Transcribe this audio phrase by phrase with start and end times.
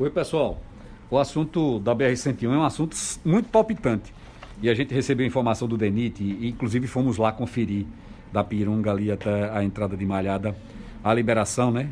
[0.00, 0.62] Oi, pessoal.
[1.10, 4.14] O assunto da BR-101 é um assunto muito palpitante.
[4.62, 7.84] E a gente recebeu informação do DENIT, e inclusive fomos lá conferir
[8.32, 10.54] da Pirunga ali até a entrada de Malhada,
[11.02, 11.90] a liberação né,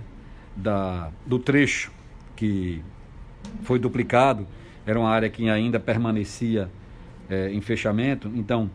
[0.54, 1.90] da, do trecho
[2.36, 2.80] que
[3.64, 4.46] foi duplicado.
[4.86, 6.70] Era uma área que ainda permanecia
[7.28, 8.30] é, em fechamento.
[8.36, 8.70] Então,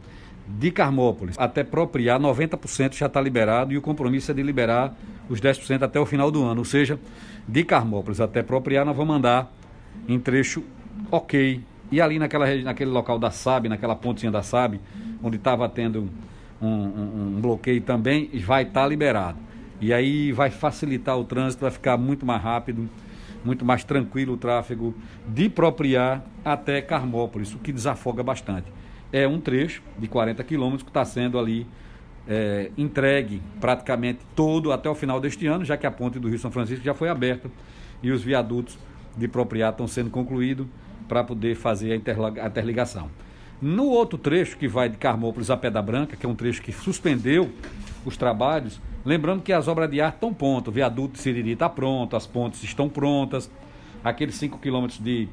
[0.45, 4.93] de Carmópolis até Propriar, 90% já está liberado e o compromisso é de liberar
[5.29, 6.59] os 10% até o final do ano.
[6.59, 6.99] Ou seja,
[7.47, 9.51] de Carmópolis até Propriar, nós vamos andar
[10.07, 10.63] em trecho
[11.11, 11.61] ok.
[11.91, 14.79] E ali naquela, naquele local da SAB, naquela pontinha da SAB,
[15.21, 16.10] onde estava tendo
[16.61, 19.37] um, um, um, bloqueio também, vai estar tá liberado.
[19.79, 22.88] E aí vai facilitar o trânsito, vai ficar muito mais rápido,
[23.43, 24.93] muito mais tranquilo o tráfego
[25.27, 28.71] de Propriar até Carmópolis, o que desafoga bastante.
[29.11, 31.68] É um trecho de 40 quilômetros que está sendo ali
[32.28, 36.39] é, entregue praticamente todo até o final deste ano, já que a ponte do Rio
[36.39, 37.50] São Francisco já foi aberta
[38.02, 38.78] e os viadutos
[39.17, 40.67] de propriedade estão sendo concluídos
[41.08, 43.09] para poder fazer a interligação.
[43.61, 46.72] No outro trecho, que vai de Carmópolis a Pedra Branca, que é um trecho que
[46.72, 47.52] suspendeu
[48.05, 51.69] os trabalhos, lembrando que as obras de ar estão prontas, o viaduto de Siriri está
[51.69, 53.52] pronto, as pontes estão prontas,
[54.03, 55.28] aqueles 5 quilômetros de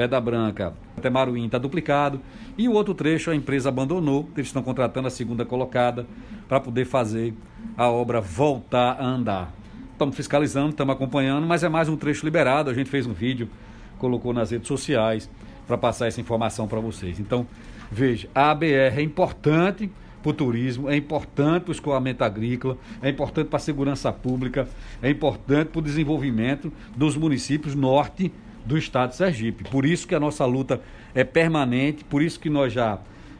[0.00, 2.22] Pedra Branca até Maruim está duplicado,
[2.56, 6.06] e o outro trecho a empresa abandonou, eles estão contratando a segunda colocada
[6.48, 7.34] para poder fazer
[7.76, 9.52] a obra voltar a andar.
[9.92, 12.70] Estamos fiscalizando, estamos acompanhando, mas é mais um trecho liberado.
[12.70, 13.50] A gente fez um vídeo,
[13.98, 15.28] colocou nas redes sociais
[15.66, 17.20] para passar essa informação para vocês.
[17.20, 17.46] Então,
[17.92, 19.90] veja, a ABR é importante
[20.22, 24.66] para o turismo, é importante para o escoamento agrícola, é importante para a segurança pública,
[25.02, 28.32] é importante para o desenvolvimento dos municípios norte
[28.64, 29.64] do estado de Sergipe.
[29.64, 30.80] Por isso que a nossa luta
[31.14, 32.98] é permanente, por isso que nós já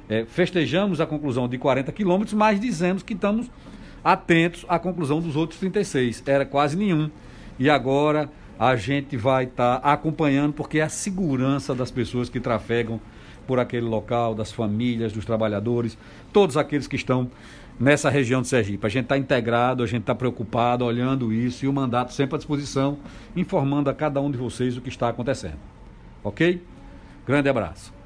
[0.09, 3.51] é, festejamos a conclusão de 40 quilômetros, mas dizemos que estamos
[4.03, 6.23] atentos à conclusão dos outros 36.
[6.27, 7.11] Era quase nenhum.
[7.59, 12.39] E agora a gente vai estar tá acompanhando, porque é a segurança das pessoas que
[12.39, 13.01] trafegam
[13.47, 15.97] por aquele local, das famílias, dos trabalhadores,
[16.31, 17.31] todos aqueles que estão
[17.81, 18.87] nessa região de Sergipe.
[18.87, 22.39] A gente está integrado, a gente está preocupado, olhando isso e o mandato sempre à
[22.39, 22.99] disposição,
[23.35, 25.59] informando a cada um de vocês o que está acontecendo.
[26.23, 26.63] Ok?
[27.27, 28.00] Grande abraço.